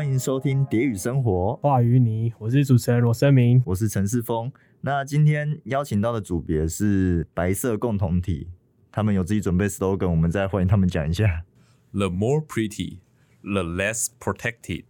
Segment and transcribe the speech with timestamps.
[0.00, 4.50] 欢迎收听《蝶语生活》，话与你，我是主持人罗生明，我是陈世峰。
[4.80, 8.48] 那今天邀请到的组别是白色共同体，
[8.90, 11.44] 他们有自己准备 slogan，我们再欢迎他们讲一下。
[11.92, 13.00] The more pretty,
[13.42, 14.84] the less protected。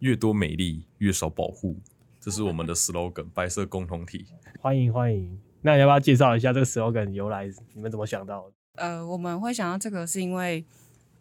[0.00, 1.76] 越多美丽，越少保护，
[2.18, 3.26] 这是我们的 slogan。
[3.32, 4.26] 白色共同体，
[4.58, 5.38] 欢迎欢迎。
[5.62, 7.48] 那要不要介绍一下这个 slogan 由来？
[7.72, 8.54] 你们怎么想到的？
[8.82, 10.64] 呃，我们会想到这个，是因为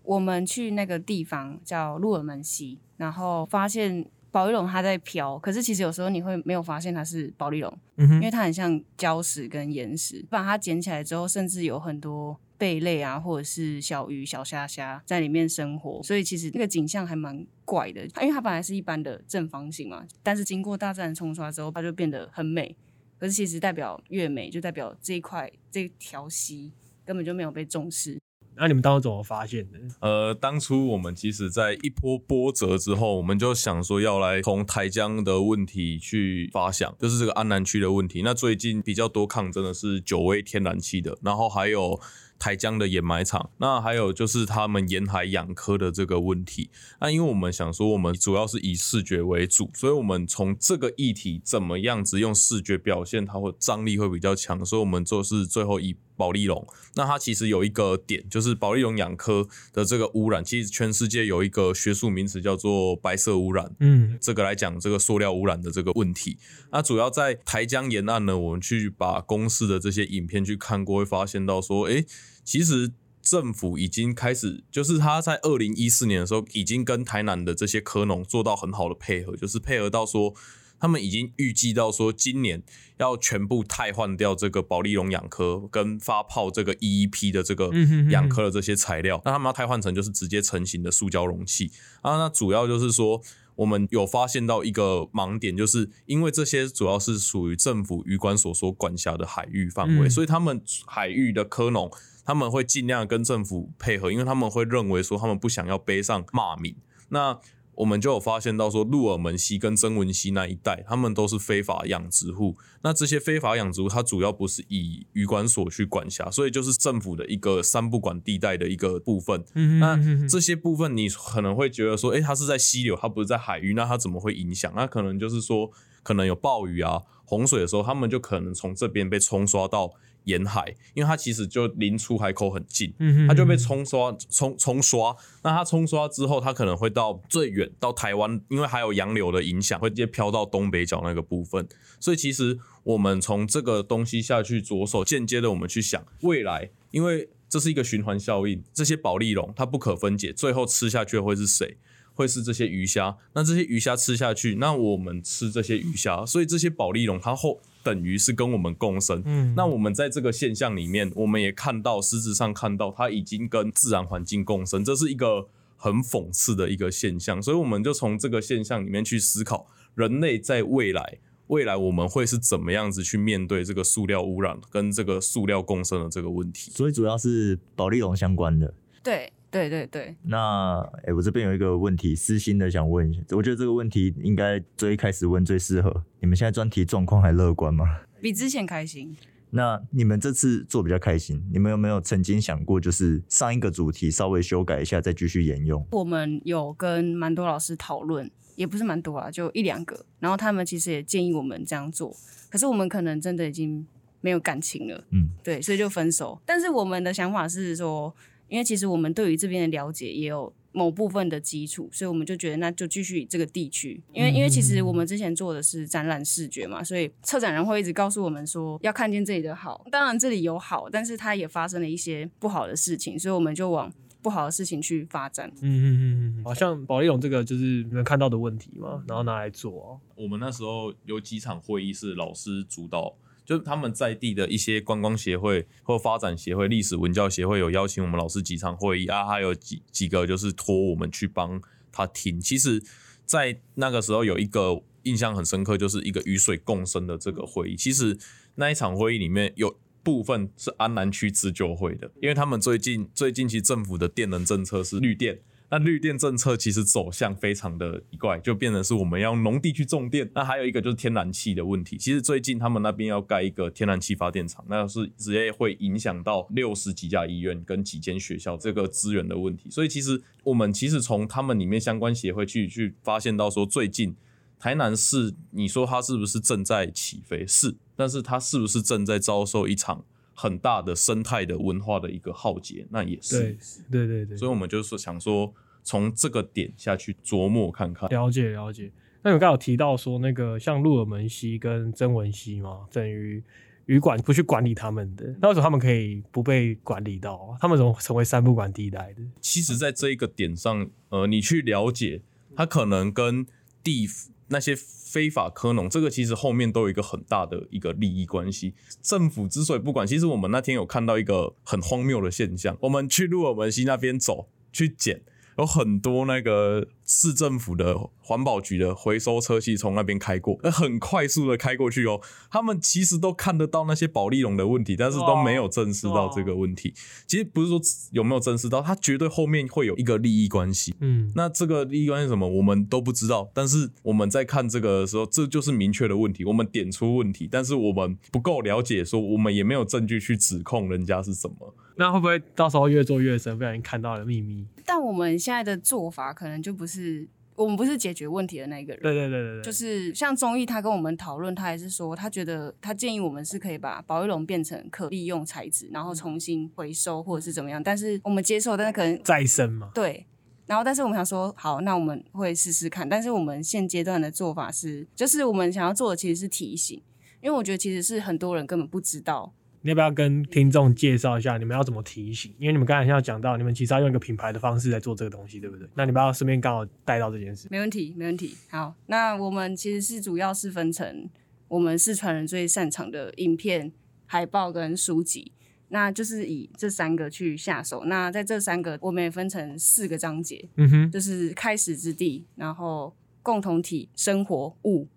[0.03, 10.25] 我们去那个地方叫鹿尔门溪，然后发现保丽龙它在飘，可是其实有时候你会没有发现它是保丽龙，因为它很像礁石跟岩石。
[10.29, 12.39] 把它捡起来之后，甚至有很多。
[12.59, 18.01] 贝类啊，或者是小鱼、小虾虾在里面生活，所以其实那个景象还蛮怪的。
[18.21, 22.75] 因为它本来是一般的正方形嘛，但是经过大自然冲刷之后，它就变得很美。
[23.17, 26.73] 可是其实代表越美，就代表这一块这条溪
[27.05, 28.19] 根本就没有被重视。
[28.59, 29.79] 那你们当时怎么发现的？
[30.01, 38.21] 呃，当初我们其实，在一波波折之后，我们就想说要来从台江的问题去发想，就是这个安南区的问题。
[38.21, 41.99] 那最近比较多抗争的是九威天然气的，然后还有。
[42.39, 46.69] 台江的掩埋场，那还有就是他们沿海养科的这个问题。
[47.01, 54.65] 那因为我们想说，我们主要是以视觉为主，所以我们从这个议题怎么样子用视觉表现，它会张力会比较强。
[54.65, 56.65] 所以我们就是最后以保利龙。
[56.95, 63.75] 那它其实有一个点，就是保利龙养科的这个污染，其实全世界有一个学术名词叫做白色污染。
[63.79, 66.37] 嗯，这个来讲这个塑料污染的这个问题。
[66.71, 72.05] 那主要在台江沿岸呢，我们去把公司的这些影片去看过，会发现到说，哎。
[72.49, 80.33] 其实政府已经开始，就是他在二零一四年的时候，已经跟台南的这些科农做到很好的配合，就是配合到说，
[80.79, 82.63] 他们已经预计到说，今年
[82.97, 87.69] 要全部汰换掉这个保利龙养科跟发泡这个 EEP 的这个
[88.09, 91.71] 养科的这些材料，那他们要汰换成就是直接成型的塑胶容器
[92.01, 92.17] 啊。
[92.17, 93.21] 那主要就是说，
[93.57, 101.91] 我们有发现到一个盲点，就是因为这些主要是属于政府渔管所所管辖的海域范围，所以他们海域的科农。
[102.29, 106.75] 他们会尽量跟政府配合，因为他们会认为说他们不想要背上骂名。
[107.07, 107.39] 那
[107.73, 112.55] 我们就有发现到说，鹿耳门溪跟曾文溪那一带，他们都是非法养殖户。
[112.83, 119.43] 那这些非法养殖户，它主要不是以渔管所去管辖，所以就是政府的一个三不管地带的一个部分。
[119.79, 124.71] 那这些部分，你可能会觉得说，诶，它是在溪流，它不是在海域，那它怎么会影响？
[124.75, 125.71] 那可能就是说，
[126.03, 129.93] 可能有暴雨啊、洪水的时候，他们就可能从这边被冲刷到。
[130.29, 132.93] 沿海，因为它其实就离出海口很近，
[133.27, 135.15] 它就被冲刷、冲冲刷。
[135.43, 141.67] 那它冲刷之后，它可能会到最远到台湾，因为还有洋流的影响，会直接飘到东北角那个部分。
[141.99, 151.77] 所以其实我们从这个东西下去着手，间接的我们去想未来，因为这是一个循环效应，这些保利龙它不可分解，最后吃下去会是谁？
[152.13, 153.17] 会是这些鱼虾。
[153.33, 157.59] 那这些鱼虾吃下去，那我们吃这些鱼虾，所以这些保利龙它后。
[157.83, 165.47] 等于是跟我们共生，嗯，那我们在这个现象里面，我们也看到，实质上看到，它已经跟自然环境共生，这是一个
[165.77, 167.41] 很讽刺的一个现象。
[167.41, 176.71] 所以我们就从这个现象里面去思考，人类在未来，未来我们会是怎么样子去面对这个塑料污染跟这个塑料共生的这个问题。
[176.71, 178.73] 所以主要是保利龙相关的，
[179.03, 179.31] 对。
[179.51, 186.03] 对对对，那哎，我这边有一个问题，私心的想问一下，我觉得这个问题应该最开始问最适合。
[186.19, 187.85] 你们现在专题状况还乐观吗？
[188.21, 189.17] 比之前开心。
[189.49, 195.83] 那你们这次做比较开心，你们有没有曾经想过，就是上一个主题稍微修改一下，再继续沿用？
[195.89, 200.05] 我们有跟蛮多老师讨论，也不是蛮多啊，就一两个。
[200.19, 202.15] 然后他们其实也建议我们这样做，
[202.51, 203.87] 可是我们可能真的已经
[204.21, 206.39] 没有感情了，嗯，对，所以就分手。
[206.45, 208.15] 但是我们的想法是说。
[208.49, 214.01] 因为其实我们对于这边的了解也有某部分的基础，所以我们就觉得那就继续这个地区。
[214.13, 219.85] 因为因为其实我们之前做的是展览视觉嘛，所以策展人会一直告诉我们说要看见这里的好。
[219.91, 223.91] 当然这里有好，但是它也发生了一些不好的事情，所以我们就往
[224.21, 225.51] 不好的事情去发展。
[225.61, 229.99] 嗯嗯嗯嗯，好像保利龙这个就是你们看到的问题嘛，然后拿来做。
[230.15, 233.15] 我们那时候有几场会议是老师主导。
[233.49, 241.59] 就是他们在地的一些观光协会或发展协会、历史文教协会有邀请我们老师几场会议啊，还有几几个就是托我们去帮
[241.91, 242.39] 他听。
[242.39, 242.79] 其实，
[243.25, 247.75] 在那个时候有一个印象很深刻，就是一个雨水共生的这个会议。
[247.75, 248.15] 其实
[248.53, 255.39] 那一场会议里面有部分是安南区自救会的，因为他们最近最近其实政府的电能政策是绿电。
[255.71, 260.29] 那绿电政策其实走向非常的奇怪，就变成是我们要农地去种电。
[260.33, 269.69] 那还有一个就是天然气的问题，其实最近他们那边要盖一个天然气发电厂，那是直接会影响到六十几家医院跟几间学校这个资源的问题。
[269.69, 274.15] 所以其实我们其实从他们里面相关协会去去发现到说，最近
[274.57, 277.45] 台南市，你说它是不是正在起飞？
[277.45, 280.03] 是，但是它是不是正在遭受一场？
[280.41, 283.57] 很大的生态的文化的一个浩劫，那也是
[283.91, 285.53] 对对对对，所以我们就是想说，
[285.83, 288.89] 从这个点下去琢磨看看，了解了解。
[289.21, 293.43] 那你刚有提到说，那个像鹿尔门溪跟曾文溪嘛，等于
[293.87, 297.57] 旅馆不去管理他们的，那为什么他们可以不被管理到？
[297.59, 299.21] 他们怎么成为三不管地带的？
[299.41, 302.21] 其实，在这一个点上，呃，你去了解，
[302.55, 303.45] 它可能跟
[303.83, 304.07] 地
[304.49, 304.77] 那些。
[305.09, 308.75] 非法科农，这个其实后面都有一个很大的一个利益关系。
[309.01, 312.77] 政府之所以不管，其实我们那天有看到一个很荒谬的现象。
[312.81, 315.23] 我们去鹿尔门溪那边走，去捡。
[315.59, 322.21] 有很多那个市政府的环保局的回收车系从那边开过，很快速的开过去哦。
[322.49, 326.93] 他们其实都看得到那些保利龙的问题，但是都没有正视到这个问题。
[327.27, 330.95] 其实不是说有没有正视到，它绝对后面会有一个利益关系。
[331.01, 333.51] 嗯，那这个利益关系什么，我们都不知道。
[333.53, 336.45] 但是我们在看这个的时候，这就是明确的问题。
[336.45, 341.75] 我们点出问题，但是我们不够了解，说我们也没有证据去指控人家是什么。
[341.97, 344.65] 那会不会到时候越做越深，不小心看到了秘密？
[344.89, 349.03] 但我们现在的做法可能就不是我们不是解决问题的那个人。
[349.03, 357.83] 对对对对对，就是像综艺，他跟我们讨论，他还是说他觉得他建议我们是可以把保育龙变成可利用材质，然后重新回收或者是怎么样。
[357.83, 359.91] 但是我们接受，但是可能再生嘛。
[359.93, 360.25] 对，
[360.65, 363.07] 然后但是我们想说，好，那我们会试试看。
[363.07, 366.99] 但是我们现阶段的做法是，就是我们想要做的其实是提醒，
[367.43, 369.53] 因为我觉得其实是很多人根本不知道。
[369.81, 372.53] 你要不要跟听众介绍一下你们要怎么提醒？
[372.59, 375.87] 因为你们刚才要讲到，你们其实要用一个品牌的方式来做这个东西，对不对？
[375.95, 377.67] 那你们要顺便刚好带到这件事。
[377.71, 378.55] 没问题，没问题。
[378.69, 381.29] 好，那我们其实是主要是分成
[381.69, 383.91] 我们四川人最擅长的影片、
[384.25, 385.53] 海报跟书籍，
[385.87, 388.03] 那就是以这三个去下手。
[388.03, 395.07] 那在这三个，我们也分成四个章节，嗯哼，就是开始之地，然后共同体生活物，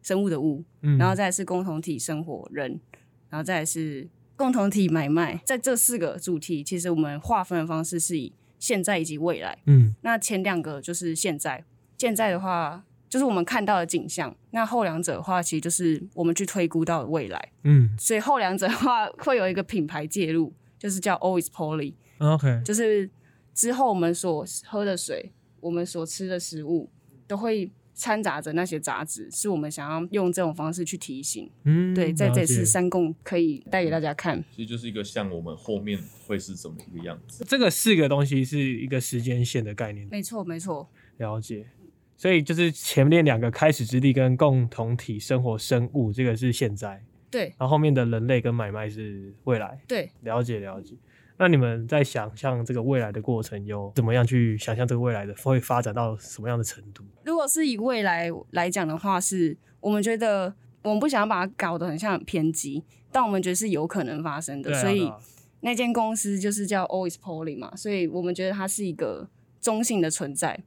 [0.00, 2.78] 生物的物，嗯，然后再是共同体生活人。
[3.32, 4.06] 然后再是
[4.36, 9.56] 共同体买卖，在这四个主题，其实我们划分的方式是以现在以及未来。
[9.64, 11.64] 嗯，那前两个就是现在，
[11.96, 14.36] 现在的话就是我们看到的景象。
[14.50, 17.52] 那后两者的话，其实就是我们去推估到的未来。
[17.62, 21.94] 嗯，所以后两者的话会有一个品牌介入，就是叫 Always Poly。
[22.18, 23.08] OK，就是
[23.54, 26.90] 之后我们所喝的水，我们所吃的食物
[27.26, 27.70] 都会。
[28.02, 31.48] 掺杂着那些杂质，是我们想要用这种方式去提醒。
[31.62, 35.96] 嗯，对，在这次三共可以带给大家看，其实就是一个像我们后面
[36.26, 37.44] 会是怎么一个样子。
[37.46, 40.08] 这个四个东西是一个时间线的概念。
[40.10, 40.90] 没错，没错。
[41.18, 41.64] 了解。
[42.16, 47.04] 所以就是前面两个开始之地跟共同体生活生物，这个是现在。
[47.30, 47.54] 对。
[47.56, 49.80] 然后后面的人类跟买卖是未来。
[49.86, 50.10] 对。
[50.22, 50.96] 了解，了解。
[51.42, 57.02] 那你们在想象这个未来的过程，有怎么样去想象这个未来的会发展到什么样的程度？
[57.24, 60.54] 如果是以未来来讲的话，是我们觉得
[60.84, 64.72] 我们不想要把它搞得很像很偏激，但我们觉得是有可能发生的。
[64.80, 65.12] 所以
[65.62, 69.28] 那间公司就是叫 Always Poly 嘛，所以我们觉得它是一个
[69.60, 70.62] 中性的存在，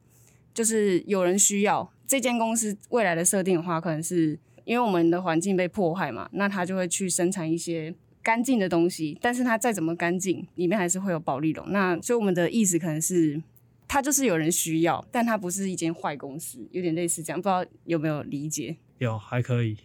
[0.53, 7.95] 就是有人需要这间公司未来的设定的话，可能是因为我们的环境被破坏嘛，那它就会去生产一些。
[8.25, 11.63] 干净的东西，但是它再怎么干净，里面还是会有保利龙。
[11.71, 13.39] 那所以我们的意思可能是，
[13.87, 18.77] 它就是有人需要，但它不是一间坏公司，有点类似这样，不知道有没有理解？
[18.97, 19.77] 有，还可以。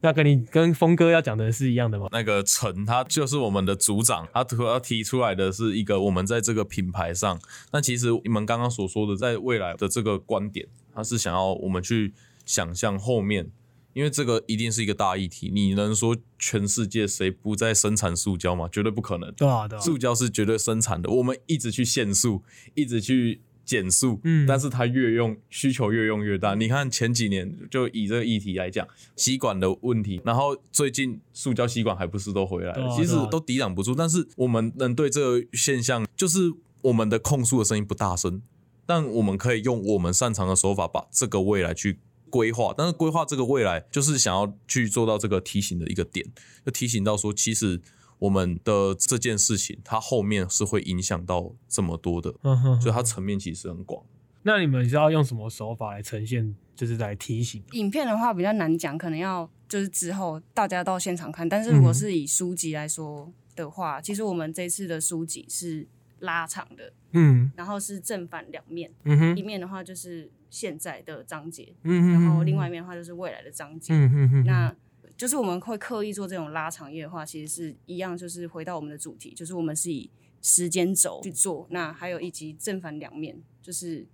[0.00, 2.06] 那跟你跟峰哥要讲的是一样的吗？
[2.12, 7.36] 那个陈他就是我们的组长，他主要提出来的是一个我们在这个品牌上，
[7.72, 12.14] 那其实你们刚刚所说的在未来的这个观点，他是想要我们去
[12.46, 13.50] 想象后面。
[13.98, 18.68] 因为这个一定是一个大议题，你能说全世界谁不在生产塑胶吗？
[18.70, 19.32] 绝对不可能。
[19.32, 21.10] 对啊，对啊，塑胶是绝对生产的。
[21.10, 22.44] 我们一直去限塑，
[22.76, 26.54] 一直去减塑，嗯，但是它越用需求越用越大。
[26.54, 28.86] 你看前几年就以这个议题来讲，
[29.16, 32.96] 吸管的问题，然后最近塑胶吸管还不是都回来了？
[32.96, 33.96] 其实都抵挡不住。
[33.96, 36.52] 但是我们能对这个现象，就是
[36.82, 38.40] 我们的控诉的声音不大声，
[38.86, 41.98] 但我们可以用我们擅长的手法，把这个未来去。
[42.30, 46.26] 规划，但是规划这个未来，就是想要去做到这个提醒的一个点，
[46.64, 47.80] 就提醒到说，其实
[48.18, 52.32] 我们的这件事情，它后面是会影响到这么多的，
[52.80, 54.04] 所以它层面其实很广。
[54.42, 57.62] 那你们是要用什么手法来呈现，就是来提醒？
[57.72, 61.48] 影片的话比较难讲，可能要就是之后大家到现场看。
[61.48, 65.86] 但是如果是以书籍来说的话，其实我们这次的书籍是
[66.20, 73.92] 拉长的，嗯然后是正反两面，嗯哼一面的话就是现在的章节，嗯哼，然后另外一面的话就是未来的章节。
[73.92, 74.74] 嗯哼哼，那
[75.16, 81.66] 就是我们会刻意做这种拉长页的话，其实是一样，就是回到我们的主题，就是我们是以时间轴去做。
[81.70, 84.06] 那还有以及正反两面，就是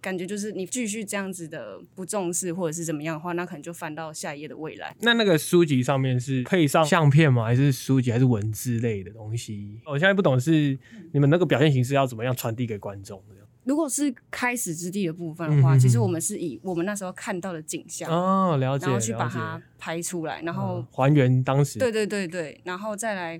[0.00, 4.94] 感觉就是你继续这样子的不重视或者是怎么样的话，那可能就翻到下一页的未来。
[5.00, 7.44] 那那个书籍上面是配上相片吗？
[7.44, 9.80] 还是书籍还是文字类的东西？
[9.86, 10.76] 我现在不懂是
[11.12, 13.36] 你们那个表现形式要怎么样传递给观众的？
[13.68, 21.78] 如果是开始之地的部分的话，嗯其实我们是以我们那时候看到的景象，哦，了解，然后去把它拍出来，然后嗯还原当时。
[21.78, 23.38] 对对对对，然后再来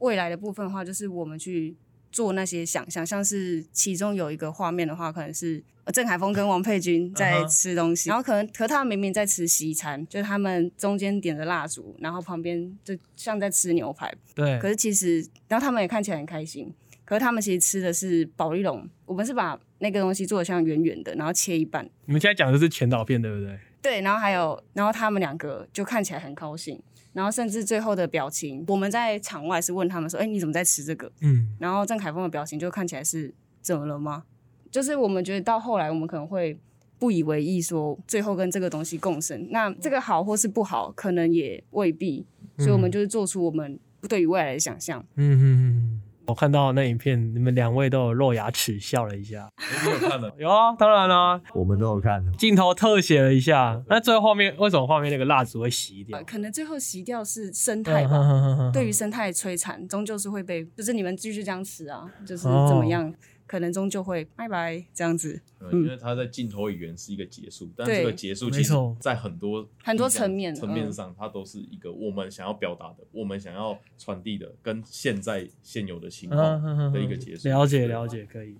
[0.00, 1.76] 未来的部分的话，就是我们去
[2.10, 16.74] 做那些想象，像是其中有一个画面的话，可能是呃郑海峰跟王佩君在吃东西，然后可能可他们明明在吃西餐，就是他们中间点着蜡烛，然后旁边就像在吃牛排，对，可是其实然后他们也看起来很开心，
[17.08, 23.58] 可是他们其实吃的是保利龙，我们是把那个东西做的像圆圆的，然后切一半，你们现在讲的是前导片对不对？
[23.80, 26.78] 对，然后还有，然后他们两个就看起来很高兴，
[27.14, 34.24] 然后甚至最后的表情，我们在场外是问他们说：“哎，你怎么在吃这个嗯？”然后郑凯峰的表情就看起来是怎么了吗？
[34.70, 36.60] 就是我们觉得到后来，我们可能会
[36.98, 39.48] 不以为意，说最后跟这个东西共生。
[39.50, 42.26] 那这个好或是不好，可能也未必，
[42.58, 45.02] 所以我们就是做出我们对于未来的想象。
[45.16, 45.87] 嗯嗯嗯。
[46.28, 49.50] 我看到那影片，你们两位都有露牙齿笑了一下。
[49.82, 50.30] 你有看的？
[50.36, 53.82] 有啊，当然啦、我们都有看的，镜头特写了一下。
[53.88, 56.24] 那最后画面为什么画面那个蜡烛会熄掉呃，？
[56.24, 58.18] 可能最后熄掉是生态吧。
[58.18, 63.10] 吧对于生态摧残，终究是会被，就是你们继续这样吃啊，就是哦怎么样，
[63.48, 65.40] 可能终究会拜拜这样子。
[65.60, 77.48] 嗯因为它在镜头语言是一个结束，但这个结束其实在很多很多层面嗯层面上，它都是一个我们想要表达的，我们想要传递的，跟现在现有的情况的一个结束。
[77.48, 78.54] 了解了解，可以。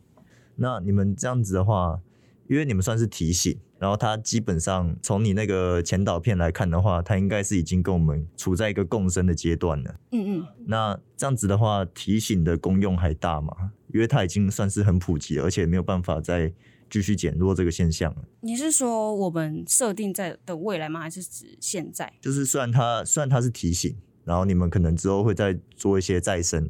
[0.57, 2.01] 那你们这样子的话，
[2.49, 9.95] 因为你们算是提醒，然后它基本上从你那个前导片来看的话，它应该是已经跟我们处在一个共生的阶段了。
[10.13, 13.73] 嗯嗯，那这样子的话，提醒的功用还大吗？
[13.95, 16.53] 因为它已经算是很普及了，而且没有办法再
[16.91, 18.23] 继续减弱这个现象了。
[18.41, 21.01] 你是说我们设定在的未来吗？
[21.01, 22.13] 还是指现在？
[22.21, 26.69] 就是虽然它虽然它是提醒，然后你们可能之后会再做一些再生，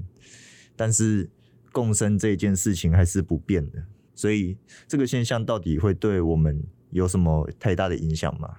[0.77, 1.31] 但是
[1.73, 3.85] 共生这件事情还是不变的。
[4.15, 8.59] 所以这个现象到底会对我们有什么太大的影响吗？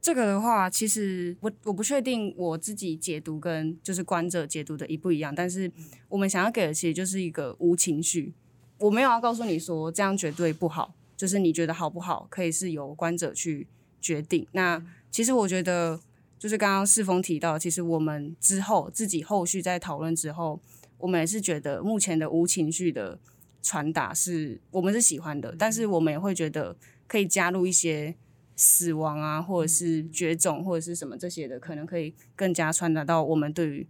[0.00, 5.70] 这个的话，其实我我不确定我自己解读跟就是观者解读的一不一样，但是
[6.08, 8.32] 我们想要给的其实就是一个无情绪。
[8.78, 13.66] 我没有要告诉你说这样绝对不好，就是你觉得好不好，可以是由观者去
[14.00, 14.46] 决定。
[14.52, 16.00] 那其实我觉得，
[16.38, 20.58] 就是刚刚世峰提到，其实我们之后自己后续在讨论之后，
[20.96, 23.18] 我们也是觉得目前的无情绪的
[23.60, 26.74] 传达是我们是喜欢的，但是我们也会觉得
[27.10, 28.14] 可以加入一些
[28.54, 33.84] 死亡啊，或者是绝种或者是什么这些的，可能可以更加传达到我们对于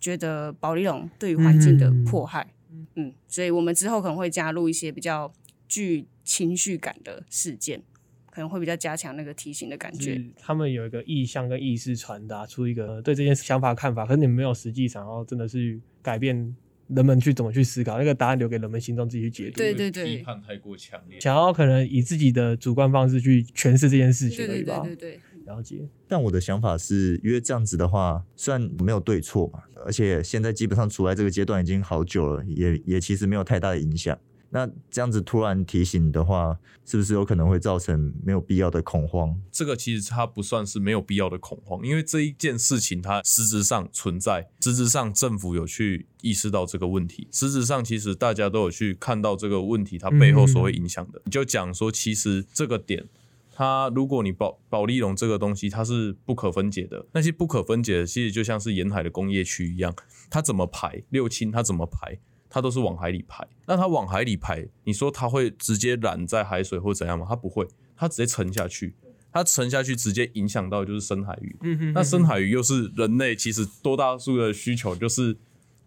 [0.00, 2.54] 觉得保利龙对于环境的迫害。
[2.94, 5.30] 嗯，所以我们之后可能会加入一些比较
[5.68, 7.82] 具情绪感的事件，
[8.30, 10.24] 可能会比较加强那个提醒的感觉。
[10.38, 16.56] 他们有一个意向跟意识传达出一个对这件想法看法，可是你们没有实际想要真的是改变
[16.88, 19.56] 人们去怎么去思考，那个答案留给人们心中自己去解读。
[19.56, 21.18] 对对对批判太过强烈。
[21.20, 24.80] 想要可能以自己的主观方式去诠释这件事情对对而已吧。
[24.84, 25.88] 对对对，了解。
[26.06, 34.18] 但我的想法是，因为这样子的话，虽然没有对错嘛，而且现在基本上处在这个阶段已经好久了，也也其实没有太大的影响。
[34.54, 36.56] 那这样子突然提醒的话，
[36.86, 39.36] 是不是有可能会造成没有必要的恐慌？
[39.50, 51.20] 这个其实它不算是没有必要的恐慌，因为这一件事情它实质上存在，实质上政府有去意识到这个问题，实质上其实大家都有去看到这个问题它背后所会影响的。
[51.24, 53.08] 你就讲说，其实这个点。
[53.56, 57.06] 它如果你保保利龙这个东西，它是不可分解的。
[57.12, 59.94] 那些不可分解的，其实就像是沿海的工业区一样，
[60.28, 62.18] 它怎么排六氢，它怎么排，
[62.54, 63.44] 它都是往海里排。
[63.66, 67.26] 那它往海里排，你说它会直接染在海水或怎样吗？
[67.28, 68.94] 它不会，它直接沉下去。
[69.32, 71.56] 它沉下去，直接影响到就是深海鱼。
[71.62, 75.36] 嗯哼那深海鱼又是人类其实多大数的需求，就是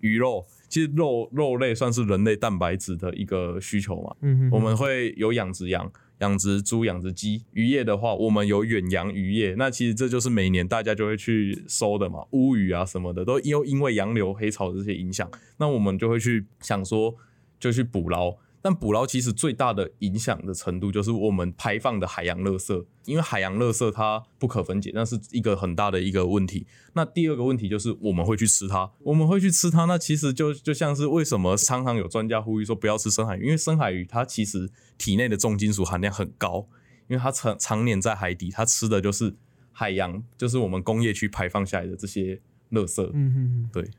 [0.02, 0.46] 鱼肉。
[0.68, 4.14] 其实肉肉类算是人类蛋白质的一个需求嘛。
[4.20, 7.44] 嗯哼我们会有养殖羊、养殖猪、养殖鸡。
[7.54, 9.56] 渔业的话，我们有远洋渔业。
[9.58, 17.16] 那其实这就是每年大家就会去收的嘛，乌鱼啊什么的，都因因为洋流、黑潮这些影响，那我们就会去想说，
[17.60, 18.36] 就去捕捞。
[18.62, 26.66] 但捕捞其实最大的影响的程度就是我们排放的海洋垃圾，因为海洋垃圾它不可分解，那是一个很大的一个问题。
[26.94, 36.68] 那第二个问题就是我们会去吃它，我们会去吃它，那其实就就像是为什么常常有专家呼吁说不要吃深海鱼，因为深海鱼它其实体内的重金属含量很高，
[37.08, 39.36] 因为它常常年在海底，它吃的就是
[39.72, 43.04] 海洋，就是我们工业区排放下来的这些垃圾。
[43.14, 43.90] 嗯嗯，对。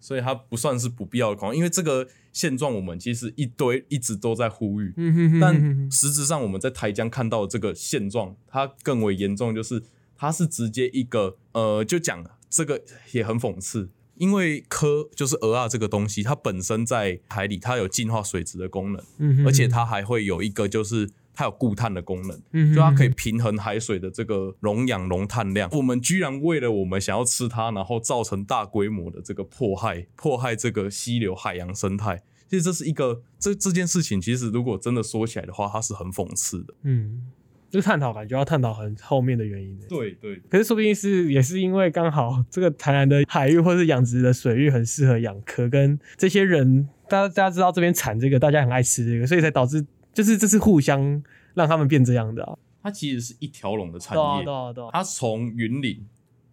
[0.00, 4.92] 所以它不算是不必要的狂，因为这个现状我们其实一堆一直都在呼吁，
[5.40, 9.82] 但实质上我们在台江看到这个现状，它更为严重，就是
[10.14, 21.08] 它是直接一个呃，就讲这个也很讽刺，因为科就是鹅啊这个东西，它本身在海里它有净化水质的功能，而且它还会有一个就是。
[21.34, 25.68] 它有固碳的功能，嗯就它可以平衡海水的这个溶氧溶碳量。
[25.72, 32.22] 我们居然为了我们想要吃它，然后造成大规模的这个迫害，迫害这个溪流海洋生态。
[32.48, 36.74] 其实这是一个这这件事情，其实如果真的说起来的话，它是很讽刺的。
[36.82, 37.22] 嗯，
[37.68, 39.76] 这个探讨感觉要探讨很后面的原因。
[39.88, 40.36] 对对。
[40.48, 49.84] 可是说不定是也是因为刚好这个台南的海域或是养殖的水域很适合养科，跟这些人大家大家知道这边产这个，大家很爱吃这个，所以才导致。
[50.14, 51.22] 就是这是互相
[51.54, 54.44] 让他们变这样的，它其实是一条龙的产业，
[54.92, 56.06] 它从云林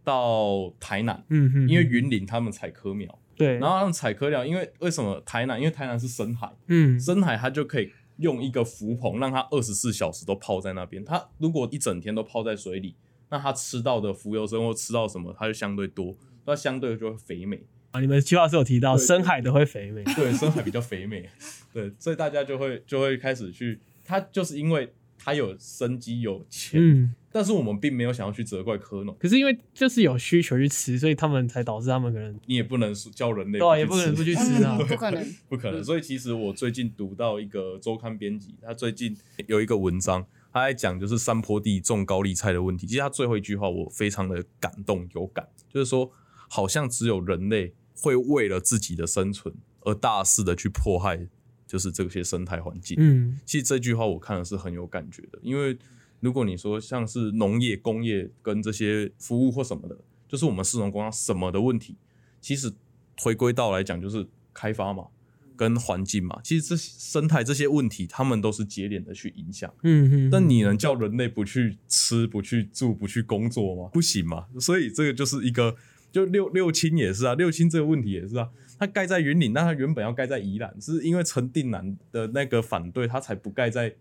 [0.04, 5.60] 到台南，嗯哼，因为云林他们采科苗，对，然后他们采科苗，因为为什么台南？
[5.60, 11.06] 因为台南是深海，嗯，深海它就可以用一个浮棚，让它二十四小时都泡在那边。
[11.06, 12.96] 它如果一整天都泡在水里，
[13.30, 16.16] 那它吃到的浮游生或吃到什么，它就相对多，
[16.46, 17.64] 那相对就会肥美。
[17.92, 21.30] 啊，你们计划是有提到深海的会肥美，对，深海比较肥美，
[21.74, 35.84] 对，所以大家就会就会开始去，它就是因为它有生机有钱，嗯，但是我们并没有想要去责怪科农，可是因为就是有需求去吃，所以他们才导致他们可能你也不能教人类，对，也不能不去 吃啊，不可能，不可能。
[35.84, 39.14] 所以其实我最近读到一个周刊编辑，他最近
[39.48, 42.88] 有一个文章，他在讲就是山坡地种高丽菜的问题。
[42.88, 46.10] 其实他最后一句话我非常的感动有感，就是说
[46.48, 47.74] 好像只有人类。
[47.96, 51.28] 会为了自己的生存而大肆的去迫害，
[51.68, 52.98] 就是这些生态环境。
[53.00, 55.78] 嗯，其实这句话我看的是很有感觉的，因为
[56.20, 61.98] 如果你说像是农业、工业跟这些服务或什么的，就是我们市容工商什么的问题，
[62.40, 62.72] 其实
[63.20, 65.08] 回归到来讲就是开发嘛，
[65.56, 69.74] 跟环境嘛，其实这生态这些问题，他们都是节点的去影响。
[69.84, 73.90] 嗯嗯，但你能叫人类不去吃、不去住、不去工作吗？
[73.94, 75.76] 不行嘛，所以这个就是一个。
[76.12, 78.50] 就六六轻也是啊，六轻这个问题也是啊。
[78.78, 83.94] 它盖在云岭，那它原本要盖在宜兰，是因为陈定南的那个反对，它才不盖在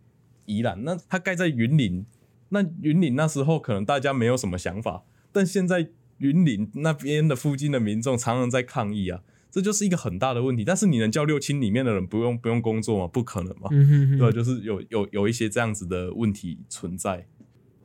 [0.47, 0.83] 宜兰。
[0.85, 2.07] 那它盖在云岭，
[2.49, 10.65] 那云岭那时候可能大家没有什么想法，但现在云岭那边的附近的民众常常在抗议啊，这就是一个很大的问题。
[10.65, 13.07] 但是你能叫六轻里面的人不用不用工作吗？
[13.07, 13.69] 不可能嘛，
[14.19, 17.27] 对，就是有有有一些这样子的问题存在。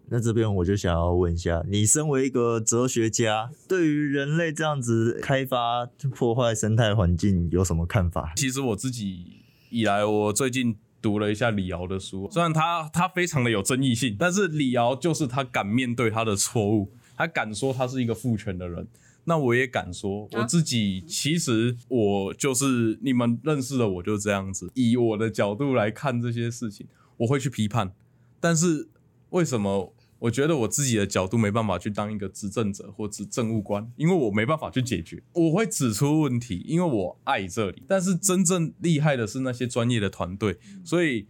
[0.08, 8.34] 那这边我就想要问一下，你身为一个哲学家，对于人类这样子开发破坏生态环境有什么看法？
[8.36, 9.42] 其实我自己
[9.72, 18.88] 以来，我最近读了一下李敖的书，虽然他他非常的有争议性，但是李敖就是他敢面对他的错误，他敢说他是一个父权的人。
[19.28, 26.86] 那我也敢说，我自己其实我就是你们认识的我就这样子，以我的角度来看这些事情，
[27.18, 27.92] 我会去批判，
[28.40, 28.88] 但是
[29.32, 29.95] 为什么？
[30.20, 35.22] 我觉得我自己的角度没办法去当一个执政者或执政务官，因为我没办法去解决。
[35.34, 37.84] 我会指出问题，因为我爱这里。
[37.88, 40.58] 但是真正厉害的是那些专业的团队。
[40.84, 41.28] 所以，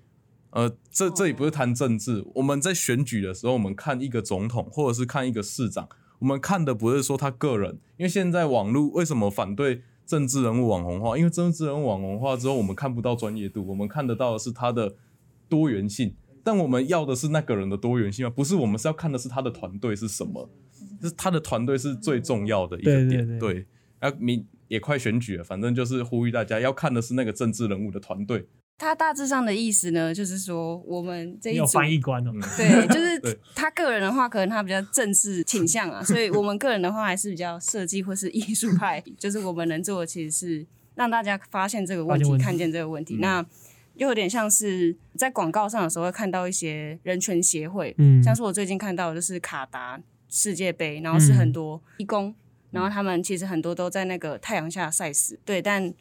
[0.52, 2.24] 呃，这这里不是谈政治。
[2.36, 7.80] 我们在选举的时候，我们看一个总统或者是看一个市长，我们看的不是说他个人。
[7.98, 11.17] 因为现在网络为什么反对政治人物网红化？
[11.17, 14.95] 因为政治人物网红化之后，我们看不到专业度，我们看得到的是他的
[15.50, 16.13] 多元性。
[16.45, 18.29] 但我们要的是那个人的多元性吗？
[18.34, 20.47] 不是，我们是要看的是他的团队是什么，
[21.01, 23.39] 就是他的团队是最重要的一个点。
[23.39, 23.65] 对，
[23.99, 28.47] 啊，明也快选举了，反正就是呼吁大家要看的是那个政治人物的团队。
[28.77, 43.15] 他大致上的意思呢，就是说我们这一组翻译官哦，对， 就是他个人的话，可能他比较政治倾向啊，所以我们 个人的话还是比较设计或是艺术派，就是我们能做的其实是让大家发现这个问题，看见这个问题。
[43.21, 43.43] 那
[43.95, 52.34] 又有点像是在广告上的时候会看到一些人权协会，嗯，像是我最近看到的就是卡达世界杯，然后是很多义工，
[52.71, 55.93] 然后他们其实很多都在那个太阳下晒死，对，但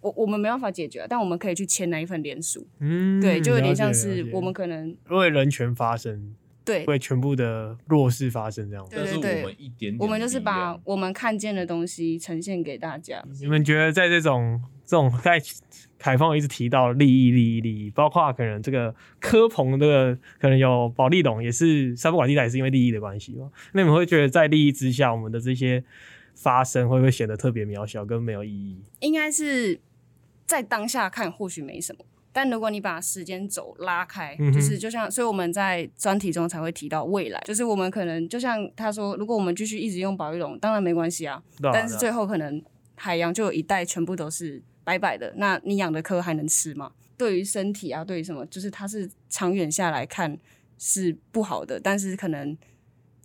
[0.00, 6.34] 我我们没办法解决，但我们可以去签那一份联署，嗯，对，就有点像是我们可能为人权发声。
[6.62, 8.86] 对，为全部的弱势发生这样。
[8.90, 9.42] 对对
[9.78, 13.24] 对，我们就是把我们看见的东西呈现给大家。
[13.40, 15.40] 你们觉得在这种这种在
[16.00, 23.48] 凯丰一直提到利益、利益、利益，包括可能这个科鹏这个可能有保利龙，也是三不管地带，也是因为利益的关系嘛。
[23.72, 25.84] 那你们会觉得在利益之下，我们的这些
[26.34, 28.82] 发生会不会显得特别渺小，跟没有意义？
[28.98, 29.78] 应该是
[30.44, 41.40] 在当下看或许没什么，但如果你把时间轴拉开，就是就像，所以我们在专题中才会提到未来，就是我们可能就像他说，如果我们继续一直用保利龙，当然没关系啊，
[41.72, 42.60] 但是最后可能
[42.96, 44.62] 海洋就有一代全部都是。
[44.84, 46.92] 白白的，那你养的科还能吃吗？
[47.16, 50.38] 对于身体啊，对于什么，就是它是长远下来看
[50.78, 52.56] 是不好的，但是可能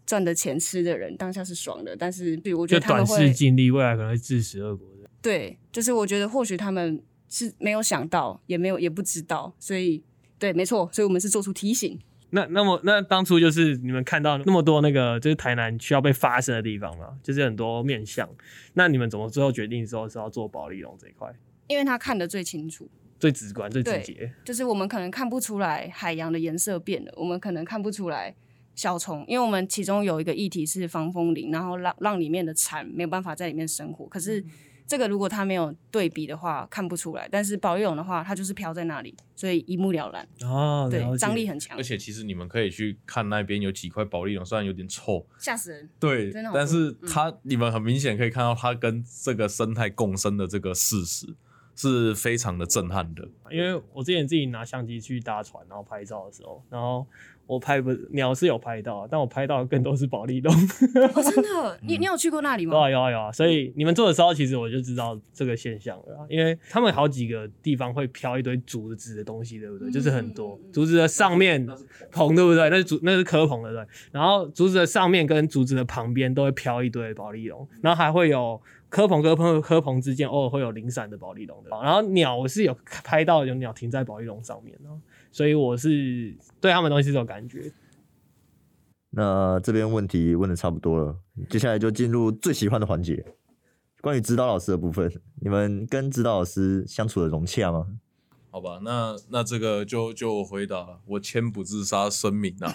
[0.05, 5.09] 赚的钱吃的人当下是爽的，但是对我觉得他们会尽力，未来可能会自食恶果的。
[5.21, 10.03] 对，就是我觉得或许他们是没有想到，也没有也不知道，所以
[10.37, 11.99] 对，没错，所以我们是做出提醒。
[12.35, 18.29] 那那么那当初就是你们看到那么多那个就是台南需要被发生的地方嘛，就是很多面向，
[18.73, 21.33] 那你们怎么最后决定说是要做保利龙这一块？
[21.67, 28.35] 因为他看得最清楚、最直观、最直接，就是我们可能看不出来海洋的颜色变了，我们可能看不出来
[28.75, 34.05] 小虫，因为我们其中有一个议题是防风林，然后让让里面的蚕没有办法在里面生活。
[34.07, 34.43] 可是
[34.87, 37.27] 这个如果它没有对比的话，看不出来。
[37.31, 40.27] 但是保育蛹的话，它就是飘在那里，所以一目了然。
[40.41, 41.77] 哦，对，张力很强。
[41.77, 45.89] 而且其实你们可以去看那边有几块保利蛹，虽然有点臭，吓死人。
[45.99, 51.35] 对，但是它你们很明显可以看到它跟这个生态共生的这个事实。
[51.77, 57.05] 是非常的震撼的，因为我之前自己拿相机去搭船，然后拍照的时候，然后
[57.47, 60.53] 我拍不鸟是有拍到，但我拍到更多是保利龙。
[61.21, 62.73] 真的，你你有去过那里吗？
[62.73, 69.91] 有啊有啊有啊，所以你们做的时候，其实我就知道这个现象了，因为他们好几个地方会飘一堆竹子的东西，对不对？
[69.91, 71.65] 就是很多竹子的上面
[72.11, 72.69] 棚，对不对？
[72.69, 73.85] 那是竹，那是科棚的对。
[74.11, 78.59] 然后竹子的上面跟竹子的旁边都会飘一堆保利龙，然后还会有。
[78.87, 87.71] 科棚跟科科棚之间偶尔会有零散的保利龙的，然后鸟我是有拍到有鸟停在保育笼上面哦，所以我是对他们东西是有感觉。
[89.09, 91.17] 那这边问题问的差不多了，
[91.49, 93.25] 接下来就进入最喜欢的环节，
[94.01, 97.87] 关于指导老师的部分，你们跟指导老师相处的融洽吗？
[98.55, 102.73] 好吧，那那这个就就回答，我签不自杀声明啊。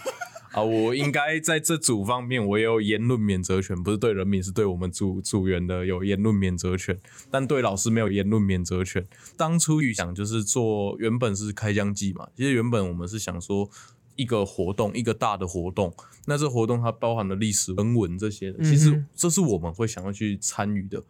[0.53, 9.07] 啊，我应该在这组方面，我也有言论免责权，不是对人民，是对我们组组员的有言论免责权，但对老师没有言论免责权。
[9.39, 13.71] 当初预想就是做，原本是开疆季嘛，其实原本我们是想说
[14.17, 15.95] 一个活动，一个大的活动，
[16.27, 21.03] 那这活动它包含了历史、人文这些，其实这是我们会想要去参与的。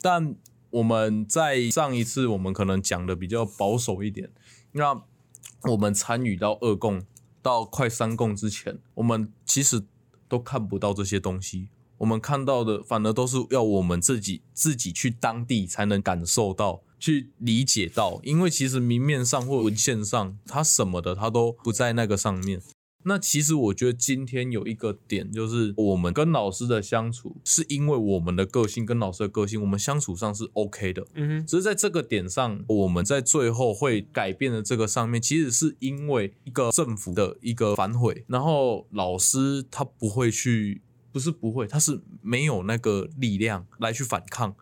[0.00, 0.34] 但
[0.70, 4.30] 我们在上一次我们可能讲的比较保守一点，
[4.72, 5.02] 那
[5.70, 7.04] 我们参与到二共。
[7.42, 9.84] 到快三共之前，我们其实
[10.26, 11.68] 都看不到这些东西。
[11.98, 18.18] 我们看到的，反而都是要我们自己自己去当地才能感受到、去理解到。
[18.24, 22.60] 因为其实明面上或文献上，它什么的，它都不在那个上面。
[23.08, 31.06] 那其实我觉得今天有一个点，就是我们跟老师的相处，是因为我们的个性跟老师的个性，我们相处上是 OK 的。
[31.14, 44.56] 嗯哼，只是在这个点上，我们在最后会改变的这个上面，其实是因为一个政府的一个反悔，然后老师他不会去，不是不会，他是没有那个力量来去反抗。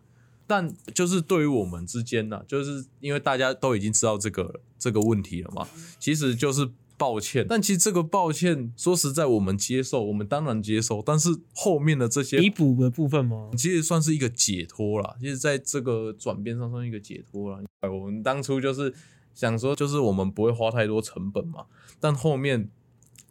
[0.46, 5.66] 但就是对于我们之间呢，就是因为大家都已经知道这个这个问题了嘛，
[5.98, 6.68] 其实就是。
[6.96, 11.02] 抱歉，但其实这个抱歉，说实在，我们接受，我们当然接受。
[11.04, 13.50] 但是后面的这些弥补的部分吗？
[13.57, 15.16] 其实算是一个解脱了。
[15.20, 17.62] 其实在这个转变上算一个解脱了。
[17.88, 18.94] 我们当初就是
[19.35, 21.66] 想说，就是我们不会花太多成本嘛。
[21.98, 22.70] 但后面，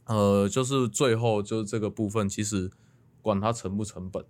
[0.05, 2.69] 呃，就是最后就是这个部分，其实
[3.21, 4.25] 管它成不成本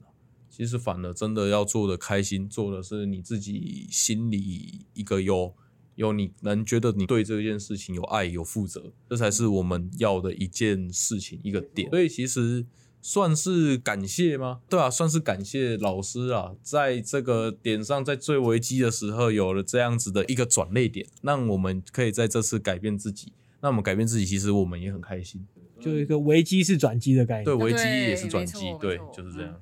[0.49, 5.55] 其实反而真的要做的开心，做的是你自己心里一个有。
[5.95, 11.89] 有你能觉得你对这件事情有爱有负责，这才是我们要的一件事情一个点。
[11.89, 12.65] 所以其实
[13.01, 14.61] 算是感谢吗？
[14.69, 23.33] 对啊，算是感谢老师啊，在这个点上，在最危机的时候有了这样子的一个转泪点，让我们可以在这次改变自己。
[23.61, 25.45] 那我们改变自己，其实我们也很开心。
[25.79, 29.53] 就一个危机是转机的概念，对，危机也是转机，对，就是这样。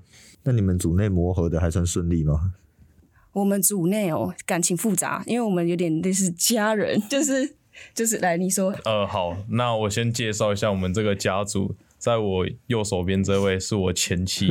[0.44, 2.54] 那你们组内磨合的还算顺利吗？
[3.34, 7.56] 我们组内哦，感情复杂，因为我们有点类似家人， 就是
[7.94, 8.74] 就是来你说。
[8.84, 14.48] 呃，好，那我先介绍一下我们这个家族，在我右手边这位是我前妻，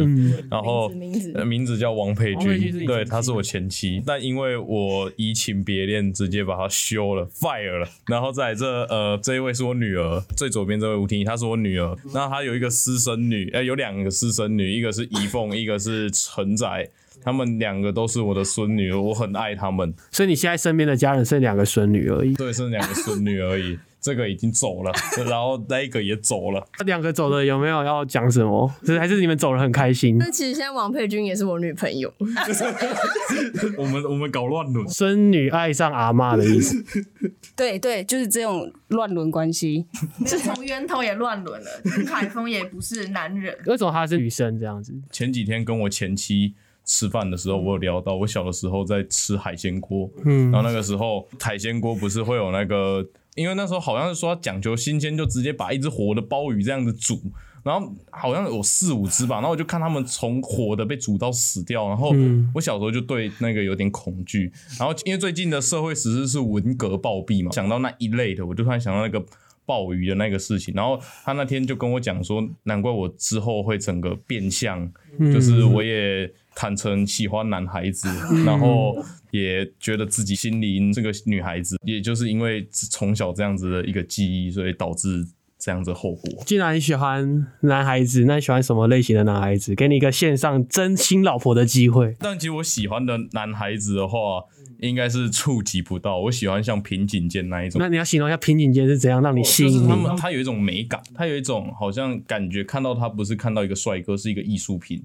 [0.50, 7.86] 然后名字名字叫王佩君，对，她是我前妻，但因为我移情别恋，直接把她休了，fire 了。
[8.06, 16.88] 然后在这呃这一位是我女儿，最左边这位吴婷，她是我女儿，那她有一个私生女，呃有两个私生女，一个是怡凤，一个是陈仔。
[17.22, 19.94] 他们两个都是我的孙女，我很爱他们。
[20.10, 22.34] 所以你现在身边的家人剩两个孙女而已。
[22.34, 23.78] 对，剩两个孙女而已。
[24.00, 24.90] 这个已经走了，
[25.28, 26.66] 然后那一个也走了。
[26.86, 28.72] 两个走的有没有要讲什么？
[28.82, 30.16] 是还是你们走了很开心？
[30.16, 32.10] 那其实现在王佩君也是我女朋友。
[33.76, 36.82] 我们我们搞乱伦，孙女爱上阿妈的意思。
[37.54, 39.84] 对对，就是这种乱伦关系。
[40.24, 41.68] 从源头也乱伦了。
[42.06, 44.94] 海峰也不是男人，为什么她是女生这样子？
[45.10, 46.54] 前几天跟我前妻。
[46.84, 57.20] 吃饭的时候，我有聊到我小的时候在吃海鲜锅，嗯，然后那个时候海鲜锅不是会有那个，因为那时候好像是说讲究新鲜，就直接把一只活的鲍鱼这样子煮，
[57.62, 62.12] 然后好像有四五只吧，然后我就看他们从活的被煮到死掉，然后
[62.54, 69.24] 我小时候就对那个有点恐惧，然后因为最近的社会时事是文革暴毙嘛，想到那一类的，我就突然想到那个
[69.64, 76.28] 鲍鱼的那个事情，然后他那天就跟我讲说，难怪我之后会整个变相，就是我也。
[76.54, 78.08] 坦诚喜欢男孩子，
[78.44, 78.96] 然后
[79.30, 85.26] 也觉得自己心灵这个女孩子，也就是因为从小这样子的一个记忆，所以导致
[85.58, 86.42] 这样子后果。
[86.44, 89.74] 既然你喜欢男孩子，那你喜欢什么类型的男孩子？
[89.74, 92.16] 给你一个线上真心老婆的机会。
[92.18, 94.44] 但其实我喜欢的男孩子的话，
[94.80, 96.18] 应该是触及不到。
[96.20, 97.78] 我喜欢像平井坚那一种。
[97.78, 99.86] 那你要形容一下平井坚是怎样让你吸引？
[99.86, 105.02] 他们他有一种美感，他有一种好像感觉看到他不是看到一个帅哥，是一个艺术品。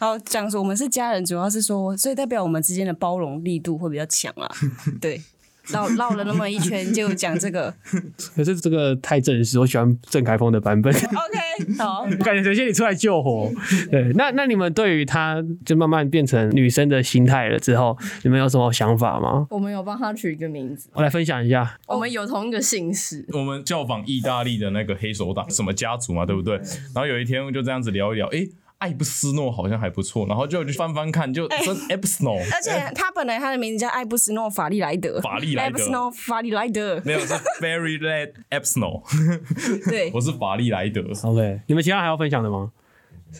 [0.00, 4.48] 好，讲说我们是家人，主要是说，所以代表我们之间的包容力度会比较强啊。
[5.00, 5.20] 对，
[5.68, 7.74] 绕绕了那么一圈就讲这个，
[8.36, 10.92] 可是这个太正式，我喜欢郑凯峰的版本。
[10.94, 13.50] OK，好，感觉首先你出来救火。
[13.90, 19.46] 对，那那你们对于他就慢慢变成女生的心态了之后，你们有什么想法吗？
[19.50, 21.78] 我们有帮他取一个名字，我来分享一下。
[21.88, 26.56] 我们有同一个姓氏，我们效仿意大利的那个黑手党什么家族嘛，对不对？
[26.94, 28.46] 然后有一天就这样子聊一聊，哎。
[28.78, 32.36] 艾布斯诺好像还不错，然后就去翻翻看，就真艾布斯诺。
[32.52, 35.20] 而且他本来他的名字叫艾布斯诺法利莱德。
[35.20, 35.66] 法利莱德。
[35.66, 37.00] 艾布斯诺法利莱德。
[37.04, 39.02] 没有是 Very Led a b s n o
[39.88, 41.00] 对， 我是法利莱德。
[41.22, 42.72] OK，你们其他还要分享的吗？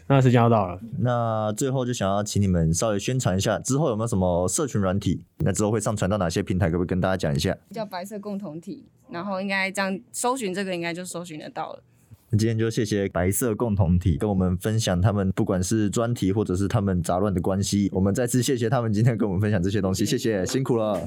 [0.08, 5.22] 那时间要到了，那最后就想要请你们稍微宣传一下，之后有没有什么社群软体？
[5.38, 6.66] 那之后会上传到哪些平台？
[6.66, 7.56] 可不可以跟大家讲一下？
[7.70, 11.82] 叫白色共同体，然后应该这样搜寻这个，应该就搜寻得到了。
[12.30, 21.00] 今天就谢谢白色共同体跟我们分享他们不管是专题或者是他们杂乱的关系，我们再次谢谢他们今天跟我们分享这些东西，谢谢辛苦了。